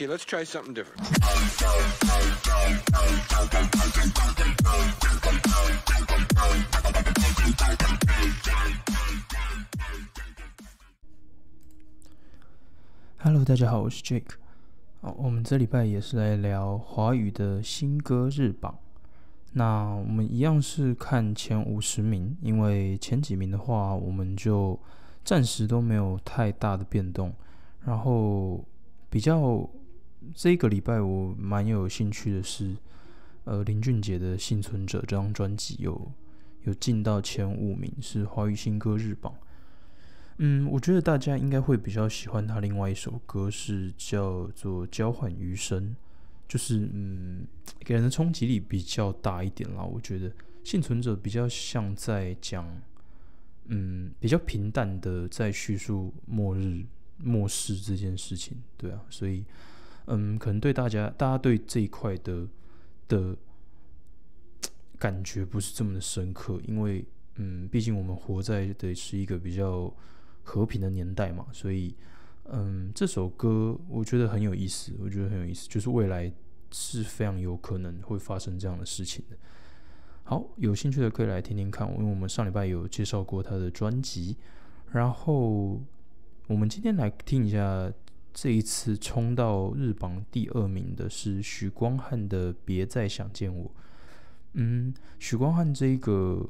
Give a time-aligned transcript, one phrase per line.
[0.00, 0.98] Okay, let's try something different.
[13.18, 14.22] Hello，大家好，我是 Jake。
[15.02, 18.78] 好，我们这礼拜也是来聊华语的新歌日榜。
[19.52, 24.80] 那我们一样是看前五十名，因为前几名的话，我们就
[25.22, 27.34] 暂时都没有太大的变动。
[27.84, 28.64] 然后
[29.10, 29.68] 比较
[30.34, 32.76] 这个礼拜我蛮有兴趣的是，
[33.44, 36.12] 呃，林俊杰的《幸存者》这张专辑有
[36.64, 39.34] 有进到前五名，是华语新歌日榜。
[40.42, 45.90] 嗯，我觉得大家应该会比较喜欢他另外一首歌，是叫做《交换余生》，
[46.48, 47.46] 就是嗯，
[47.80, 49.82] 给人的冲击力比较大一点啦。
[49.82, 50.30] 我觉得
[50.64, 52.66] 《幸存者》比较像在讲，
[53.66, 56.84] 嗯，比较平淡的在叙述末日、
[57.18, 59.44] 末世这件事情，对啊，所以
[60.06, 62.46] 嗯，可能对大家，大家对这一块的
[63.08, 63.36] 的
[64.98, 67.04] 感觉不是这么的深刻，因为
[67.36, 69.92] 嗯，毕竟我们活在的是一个比较。
[70.42, 71.94] 和平的年代嘛，所以，
[72.46, 76.32] 嗯，这首歌我觉得很有意思，我觉得很有意思，就是未来
[76.72, 79.36] 是非常有可能会发生这样的事情的。
[80.24, 84.36] 好，有兴趣的可以来听听看，因为我们上礼拜有介绍过他的专辑。
[84.90, 85.80] 然后，
[86.48, 87.92] 我们今天来听一下
[88.32, 93.64] 这一次冲到日榜第二名的是许光汉的《别再想见我》。
[94.52, 96.48] 嗯，许光汉这一个，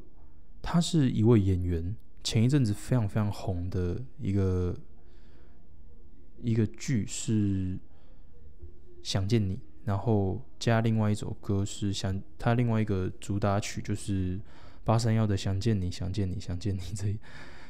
[0.63, 1.97] 他是一位演员。
[2.23, 4.77] 前一阵子非常非常红的一个
[6.43, 7.77] 一个剧是
[9.03, 14.39] 《想见你》，然后加另外一首歌是想他另外一个主打曲就是
[14.85, 17.19] 八三幺的《想见你》，想见你，想见你这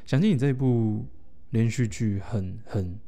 [0.04, 1.06] 想见你这一部
[1.50, 2.98] 连续剧很很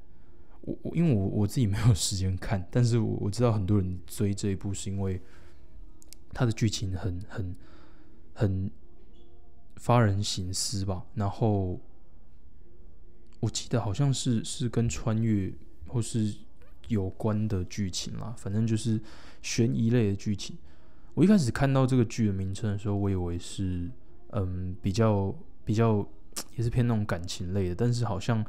[0.63, 5.21] 我我因为我我自己没有时间看，但是我我知道很多人追这一部是因为
[6.33, 7.55] 它的剧情很很
[8.33, 8.71] 很。
[9.77, 11.05] 发人省思吧。
[11.12, 11.81] 然后
[13.41, 15.53] 我记得好像是是跟穿越
[15.89, 16.33] 或是
[16.87, 19.01] 有关的剧情啦，反正就是
[19.43, 20.56] 悬疑类的剧情。
[21.15, 23.91] 我一开始看到这个剧的名称的时候，我以为是
[24.28, 25.34] 嗯比较
[25.65, 26.09] 比较
[26.55, 28.47] 也是偏那种感情类的，但是好像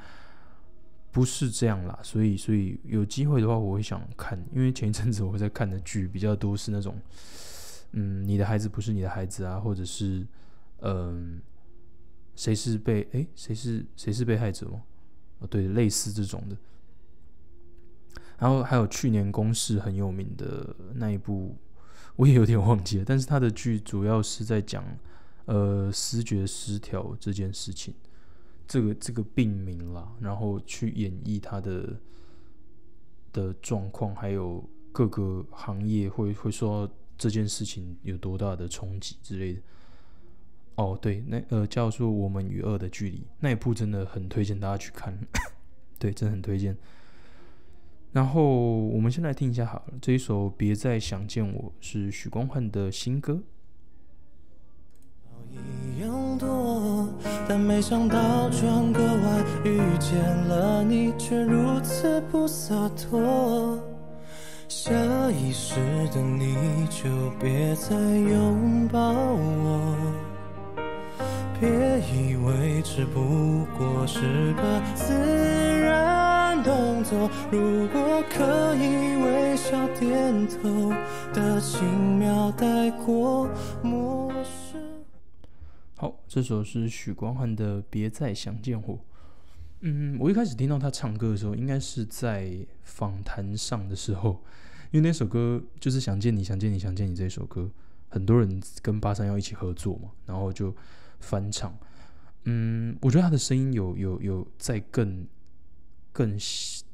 [1.14, 1.98] 不是这样啦。
[2.04, 7.00] 所以所以有机会的话，我会想看，因为前一阵子我在看的剧比较多是那种
[7.94, 10.28] 嗯你的孩子不是你的孩子啊，或者是。
[10.86, 11.42] 嗯，
[12.36, 13.26] 谁是被哎？
[13.36, 14.84] 谁是谁是被害者吗？
[15.40, 16.58] 哦，对，类似这种的。
[18.38, 21.56] 然后还有去年公视很有名的那一部，
[22.18, 23.06] 我也有点忘记了。
[23.06, 24.84] 但是他的剧主要是在讲
[25.46, 27.94] 呃视觉失调这件事情，
[28.68, 32.00] 这个这个病名啦，然后去演绎他的
[33.32, 39.62] 的状况，还有各个行业会会说这件事情有多大的冲击之类的。
[40.76, 45.16] 哦，对，那呃叫做《我们与恶的距离》那一部真的很推荐大家去看，
[46.00, 46.76] 对，真的很推荐。
[48.12, 53.44] 然后我们先来听一下好了，这一首《别再想见我》是许光汉的新歌。
[57.48, 58.18] 但没想到
[58.50, 63.78] 转个弯遇见了你，却如此不洒脱。
[64.68, 64.92] 下
[65.32, 65.76] 意识
[66.14, 66.56] 的你
[66.90, 67.10] 就
[67.40, 69.96] 别再拥抱我。
[71.60, 71.70] 别
[72.12, 75.14] 以为只不过是个自
[75.80, 80.92] 然动作，如果可以微笑点头
[81.34, 83.48] 的轻描带过，
[83.82, 84.78] 漠视。
[86.04, 88.98] 好，这首是许光汉的《别再想见我》。
[89.80, 94.44] 嗯，我一开始听到他唱歌的时候，应该是在访谈上的时候，
[94.92, 97.72] 因为那首歌就是《想见你，想见你，想见你》这首歌，
[98.10, 100.76] 很多人跟八三幺一起合作嘛，然后就。
[101.22, 101.74] 翻唱，
[102.44, 105.26] 嗯，我觉得他的声音有有有在更
[106.12, 106.38] 更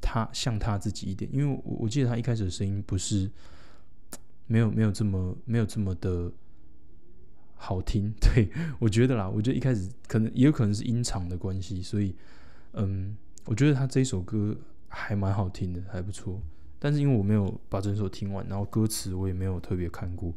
[0.00, 3.28] 他像他自己一点，因为我我记得他一开始的声音不是
[4.46, 6.30] 没有没有这么没有这么的
[7.62, 8.48] 好听， 对
[8.78, 12.14] 我觉得啦，我觉得一开始可能也有可能是音场的关系，所以
[12.72, 13.14] 嗯，
[13.44, 14.56] 我觉得他这一首歌
[14.88, 16.40] 还蛮好听的，还不错，
[16.78, 20.32] 但是因为我没有把整首听完，然后歌词我也没有特别看过。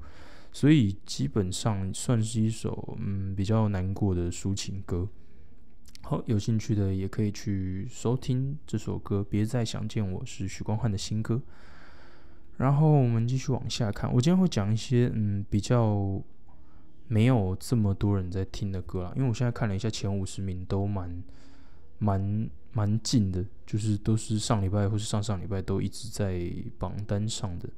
[0.52, 5.08] 所以基本上算是一首嗯比较难过的抒情歌。
[6.02, 11.42] 好，有兴趣的也可以去收听这首歌《别再想见我》，是许光汉的新歌。
[12.58, 16.22] 然后我们继续往下看，我今天会讲一些嗯比较
[17.14, 21.24] 没有这么多人在听的歌啦，因为我现在看了一下前五十名都蛮
[22.00, 27.70] 蛮蛮近的，就是都是上礼拜或是上上礼拜都一直在榜单上的。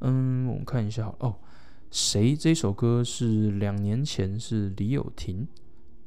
[0.00, 1.36] 嗯，我们看一下哦，
[1.90, 5.46] 谁这首歌是两年前是李友廷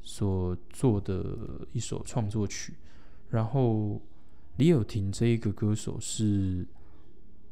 [0.01, 2.73] 所做的一首创作曲，
[3.29, 4.01] 然后
[4.57, 6.67] 李友廷这一个歌手是。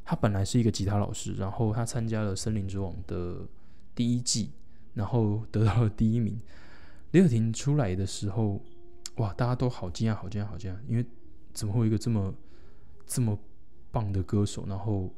[0.09, 3.45] 他本来是一个吉他老师，然后他参加了《森林之王》的
[3.93, 4.51] 第一季，
[4.97, 6.37] 然后得到了第一名。
[7.11, 8.61] 李尔廷出来的时候，
[9.17, 10.75] 哇，大家都好惊讶，好惊讶，好惊讶！
[10.87, 11.05] 因为
[11.53, 12.33] 怎么会有一个这么
[13.05, 13.39] 这么
[13.91, 15.13] 棒的歌手，然后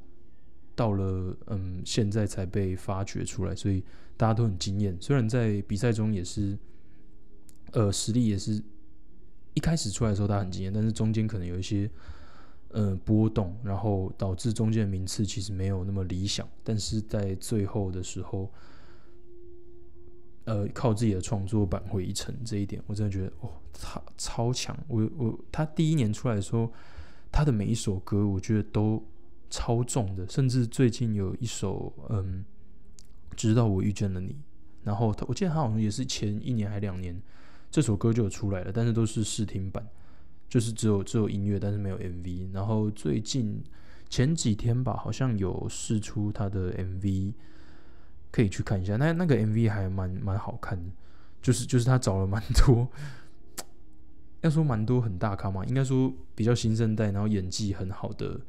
[0.75, 3.83] 到了嗯现在才被发掘出来，所以
[4.15, 4.95] 大家都很惊艳。
[5.01, 6.55] 虽然在比赛中也是，
[7.71, 8.61] 呃，实力也是
[9.53, 11.89] 一开始出来的时候大家很惊艳，但是中间可能有一些。
[12.71, 18.47] 呃，波动，然后导致中间的名次其实没有那么理想，但是在最后的时候，
[20.49, 24.77] 呃，靠自己的创作扳回一城，这一点我真的觉得哦，超超强。
[24.87, 26.71] 我我他第一年出来的时候，
[27.31, 29.03] 他的每一首歌我觉得都
[29.49, 32.43] 超重的，甚至最近有一首嗯，
[33.35, 34.35] 直到我遇见了你，
[34.83, 37.21] 然后他我记得他好像也是前一年还两年，
[37.69, 39.87] 这首歌就出来了，但是都是试听版。
[40.49, 42.51] 就是只有只有音乐，但是没有 MV。
[42.51, 43.63] 然后最近
[44.09, 47.33] 前几天吧，好像有试出他的 MV，
[48.31, 48.95] 可以去看一下。
[48.97, 50.91] 那那个 MV 还蛮蛮好看的，
[51.41, 52.87] 就是就是他找了蛮多，
[54.41, 58.39] 要说蛮多很大咖嘛，应该说比较新生代，然后演技很好的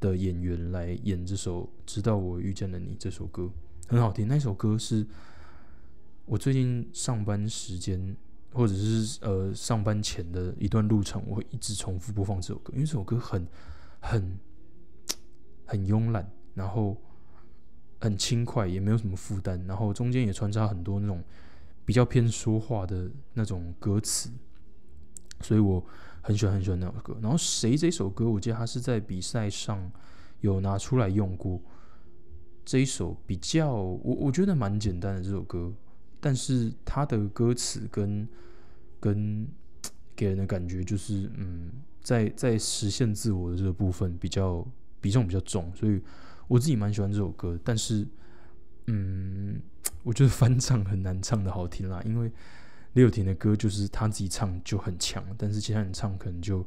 [0.00, 3.50] 的演员来演这首《直到我遇见了你》这首歌，
[3.88, 4.26] 很好听。
[4.28, 5.06] 那首歌是
[6.26, 8.16] 我最近上班时间。
[8.54, 13.46] 或者是呃上班前的一段路程，我会一直重复播放这首歌，因为这首歌很
[13.98, 14.38] 很
[15.64, 16.94] 很慵懒，然后
[18.02, 21.22] 很轻快，也没有什么负担，然后中间也穿插很多那种
[21.84, 24.28] 比较偏说话的那种歌词，
[25.40, 25.84] 所以我
[26.20, 27.16] 很喜欢很喜欢那首歌。
[27.22, 29.88] 然后谁这首歌，我记得他是在比赛上
[30.40, 31.62] 有拿出来用过
[32.64, 35.72] 这一首比较，我我觉得蛮简单的这首歌。
[36.20, 38.28] 但是他的歌词跟
[38.98, 39.46] 跟
[40.16, 41.70] 给人的感觉就是，嗯，
[42.00, 44.66] 在在实现自我的这个部分比较
[45.00, 46.02] 比重比较重，所以
[46.52, 47.58] 我自己蛮喜欢这首歌。
[47.64, 48.06] 但是，
[48.88, 49.58] 嗯，
[50.04, 52.30] 我觉得翻唱很难唱的好听啦，因为
[52.92, 56.62] 李友廷的歌就是他自己唱就很强，但是其他人唱可能就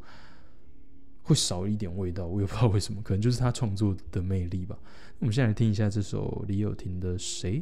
[1.22, 2.26] 会少一点味道。
[2.26, 4.76] 我也不知道为什么，可能就是他创作的魅力吧。
[5.20, 7.62] 我们现在来听一下这首李友廷的《谁》。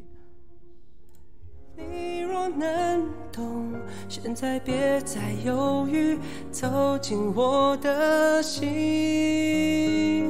[1.75, 3.73] 你若能懂，
[4.07, 6.17] 现在别再犹豫，
[6.51, 10.23] 走进我的心。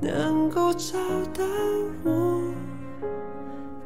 [0.00, 0.96] 能够找
[1.34, 1.44] 到
[2.04, 2.54] 我，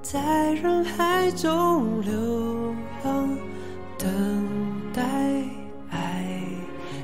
[0.03, 3.35] 在人海中流浪，
[3.99, 5.03] 等待
[5.89, 6.45] 爱，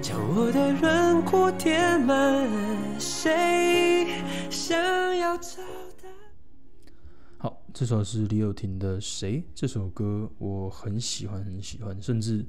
[0.02, 2.46] 将我的轮廓填满。
[3.00, 4.06] 谁
[4.50, 4.76] 想
[5.16, 5.62] 要找
[6.02, 6.08] 到？
[7.38, 11.96] 好，这首是李友廷的《谁》这首歌，我很喜欢，很喜欢。
[12.02, 12.44] 甚至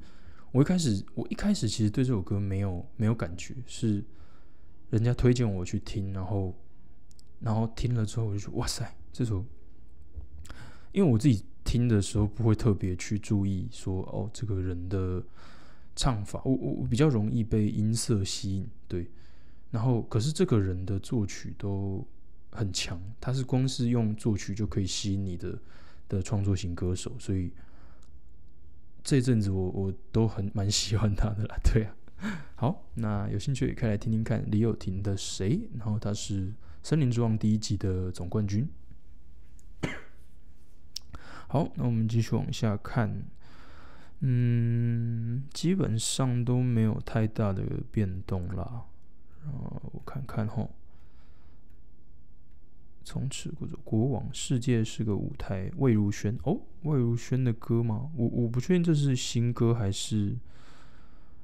[0.52, 4.04] 我一开始，我一开始其实对这首歌没有没有感觉，是
[4.90, 6.54] 人家推荐我去听，然后
[7.40, 9.44] 然后听了之后，我就说：“哇塞，这首！”
[10.92, 15.22] 因为我自己听的时候不会特别去注意说哦，这个人的
[15.96, 19.10] 唱法，我我我比较容易被音色吸引，对。
[19.70, 22.06] 然后可是这个人的作曲都。
[22.52, 25.56] 很强，他是光是用作曲就可以吸引你的
[26.08, 27.52] 的创作型歌手，所以
[29.04, 31.56] 这阵子我我都很蛮喜欢他的啦。
[31.62, 31.94] 对啊，
[32.56, 36.48] 好，那有兴趣也可以来听听看李友廷的谁，然后他是
[36.82, 38.68] 《森林之王》第一季的总冠军。
[41.48, 43.24] 好，那我们继续往下看，
[44.20, 48.84] 嗯，基本上都没有太大的变动啦。
[49.42, 50.68] 然后我看看哈。
[53.02, 55.72] 从此过着国王，世界是个舞台。
[55.78, 58.10] 魏如萱哦，魏如萱的歌吗？
[58.14, 60.36] 我我不确定这是新歌还是，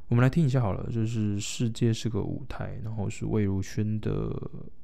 [0.08, 0.88] 我们来听一下好了。
[0.92, 4.30] 就是世界是个舞台，然后是魏如萱的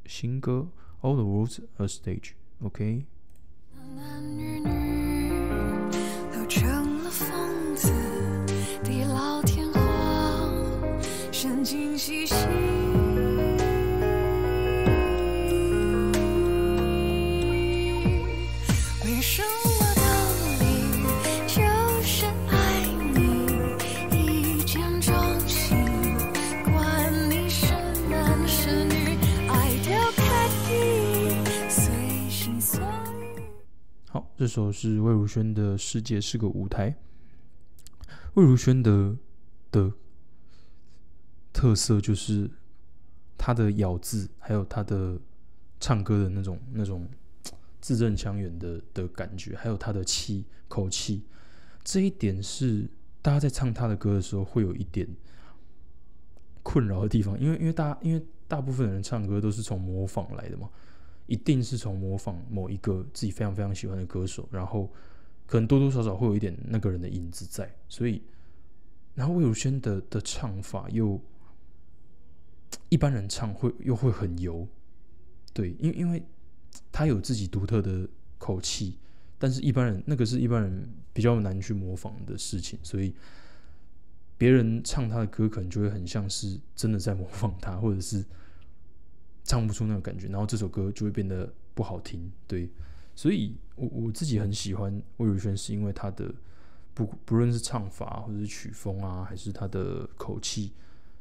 [0.06, 0.68] 新歌
[1.06, 2.32] 《All the World's a Stage》。
[2.66, 3.04] OK。
[34.42, 36.90] 这首是魏如萱的《世界是个舞台》。
[38.34, 39.16] 魏如萱的
[39.70, 39.92] 的
[41.52, 42.50] 特色就是
[43.38, 45.16] 她的咬字，还有她的
[45.78, 47.08] 唱歌的那种那种
[47.80, 51.22] 字正腔圆的的感觉，还有她的气口气，
[51.84, 52.90] 这一点是
[53.22, 55.08] 大家在唱她的歌的时候会有一点
[56.64, 60.68] 困扰的地方，因为因为大因为大部分人唱歌都是从模仿来的嘛，
[61.26, 64.90] 一定是从模仿某一个自己非常非常喜欢的歌手，然后。
[65.44, 68.22] 可能多多少少会有一点那个人的影子在，所以，
[69.14, 71.20] 然后魏如萱的的唱法又
[72.88, 74.66] 一般人唱会又会很油，
[75.52, 76.24] 对，因因为
[76.90, 78.96] 他有自己独特的口气，
[79.38, 83.14] 但是一般人那个是一般人比较难去模仿的事情，所以
[84.38, 88.24] 别人唱他的歌可能就会很像是真的在模仿他，或者是
[89.44, 92.70] 唱不出那种感觉，然后这首歌就会变得不好听，对。
[93.14, 96.34] 所以，我我自己很喜欢魏如萱，是因为她的
[96.94, 100.72] 不不论是唱法，或者是曲风啊，还是她的口气，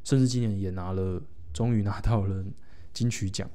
[0.03, 2.45] 甚至今年也拿了，终于拿到了
[2.93, 3.49] 金曲奖，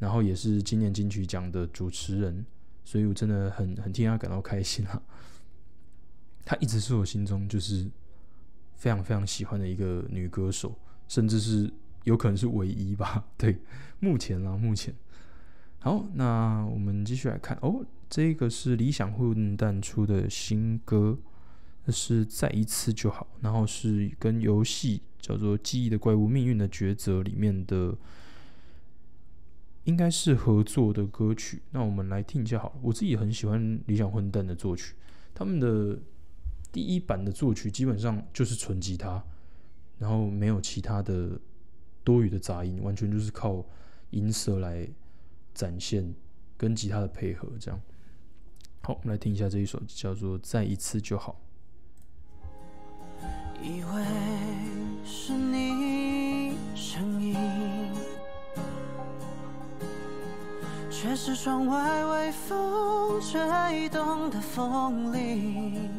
[0.00, 2.44] 然后也是今年金曲奖的主持人，
[2.84, 5.00] 所以我真的很很替她感到开心啊！
[6.44, 7.88] 她一直是我心中就是
[8.74, 10.76] 非常非常喜欢的一个女歌手，
[11.06, 11.72] 甚至是
[12.04, 13.26] 有可能是唯一吧？
[13.36, 13.58] 对，
[13.98, 14.94] 目前啊，目前。
[15.80, 17.84] 好，那我们继续来看哦。
[18.08, 21.16] 这个是理想混蛋出的新歌，
[21.88, 23.26] 是再一次就好。
[23.40, 27.96] 然后是跟游戏叫做《记忆的怪物：命运的抉择》里面的，
[29.84, 31.62] 应该是合作的歌曲。
[31.70, 32.74] 那我们来听一下好了。
[32.82, 34.94] 我自己很喜欢理想混蛋的作曲，
[35.32, 35.96] 他们的
[36.72, 39.22] 第一版的作曲基本上就是纯吉他，
[39.98, 41.40] 然后没有其他的
[42.04, 43.64] 多余的杂音，完全就是靠
[44.10, 44.88] 音色来。
[45.52, 46.14] 展现
[46.56, 47.78] 跟吉他的配合，这样
[48.82, 51.38] 好，我们来听一下这一首叫做《再一次就好》。
[53.60, 54.04] 以为
[55.04, 57.36] 是你声音，
[60.88, 65.90] 却是窗外微风吹动的风铃，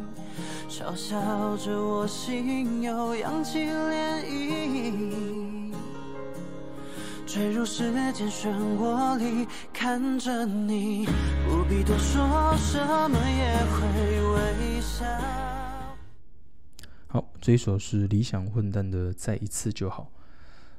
[0.70, 5.41] 嘲笑着我心又扬起涟漪。
[7.34, 11.06] 坠入时间漩涡里，看着你，
[11.48, 15.06] 不必多说什么，也会微笑。
[17.08, 20.12] 好，这一首是理想混蛋的《再一次就好》。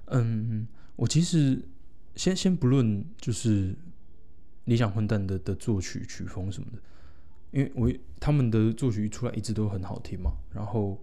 [0.09, 1.67] 嗯，我其实
[2.17, 3.75] 先先不论就是
[4.65, 6.79] 理想混蛋的的作曲曲风什么的，
[7.53, 7.91] 因为我
[8.21, 10.35] 他们的作曲一出来一直都很好听嘛。
[10.53, 11.03] 然后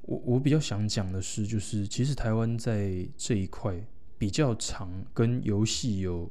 [0.00, 3.78] 我我比较想讲的是，就是其实台湾在这一块。
[4.24, 6.30] 比较常跟游戏有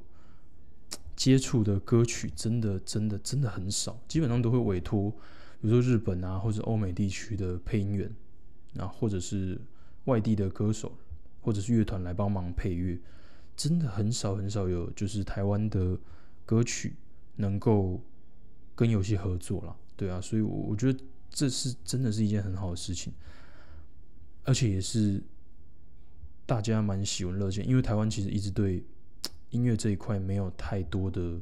[1.15, 5.11] 接触的歌曲，真的真的真的很少，基本上都会委托，
[5.61, 8.11] 比如说日本啊或者欧美地区的配音员，
[8.79, 9.61] 啊或者是
[10.05, 10.91] 外地的歌手
[11.39, 12.99] 或者是乐团来帮忙配乐，
[13.55, 15.95] 真的很少很少有就是台湾的
[16.47, 16.95] 歌曲
[17.35, 18.01] 能够
[18.73, 23.13] 跟游戏合作了，对啊，所以我我觉得这是真的是一件很好的事情，
[24.45, 25.21] 而且也是。
[26.45, 28.83] 大家蛮喜闻乐见，因为台湾其实一直对
[29.51, 31.39] 音乐这一块没有太多的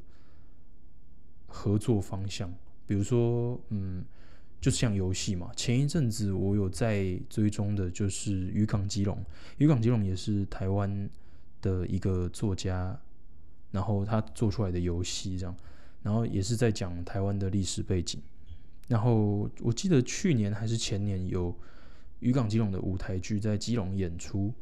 [1.48, 2.54] 合作方向。
[2.86, 4.04] 比如说，嗯，
[4.60, 9.18] 就像游戏嘛，前一阵子我有在追踪的，就是渔港基隆。
[9.58, 11.10] 渔港基隆也是台湾
[11.62, 13.00] 的一个作家，
[13.72, 15.56] 然后他做出来的游戏这样，
[16.04, 18.22] 然后也是在讲台湾的历史背景。
[18.88, 21.58] 然后我记得去年还是前年有
[22.20, 24.54] 渔港基隆的舞台剧在基隆演出。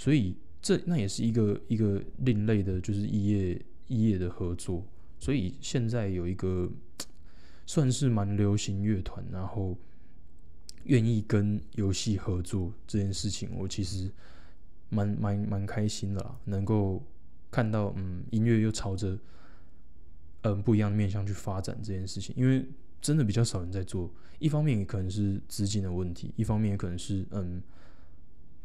[0.00, 4.82] 所以这那也是一个一个另类的，就是异业异业的合作。
[5.18, 6.66] 所以现在有一个
[7.66, 9.76] 算是蛮流行乐团，然后
[10.84, 14.10] 愿意跟游戏合作这件事情，我其实
[14.88, 16.34] 蛮蛮蛮开心的啦。
[16.46, 17.04] 能够
[17.50, 19.18] 看到嗯音乐又朝着
[20.44, 22.64] 嗯不一样的面向去发展这件事情，因为
[23.02, 24.10] 真的比较少人在做。
[24.38, 27.62] 一方面也可能是资金的问题，一方面也可能是嗯。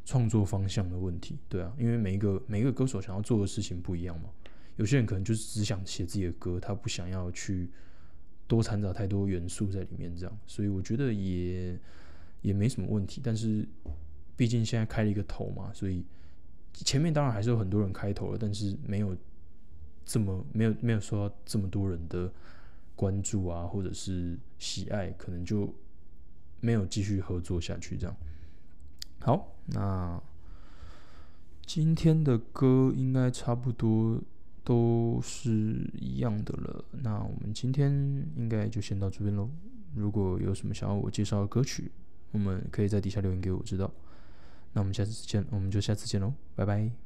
[0.05, 4.29] 创作方向的问题，对啊，因为每一个每一个歌手想要做的事情不一样嘛。
[4.77, 7.69] 有些人可能就是只想写自己的歌，他不想要去
[8.47, 10.37] 多掺杂太多元素在里面，这样。
[10.45, 11.79] 所以我觉得也
[12.41, 13.19] 也没什么问题。
[13.23, 13.67] 但是
[14.35, 16.05] 毕竟现在开了一个头嘛，所以
[16.73, 19.17] 前面当然还是有很多人开头了，但是没有
[20.05, 22.31] 这么没有没有受到这么多人的
[22.95, 25.73] 关注啊，或者是喜爱，可能就
[26.59, 28.15] 没有继续合作下去这样。
[29.19, 29.55] 好。
[29.67, 30.21] 那
[31.65, 34.21] 今天的歌应该差不多
[34.63, 36.85] 都是一样的了。
[36.91, 37.91] 那我们今天
[38.35, 39.49] 应该就先到这边喽。
[39.95, 41.91] 如果有什么想要我介绍的歌曲，
[42.31, 43.89] 我们可以在底下留言给我知道。
[44.73, 47.04] 那我们下次见，我们就下次见喽，拜拜。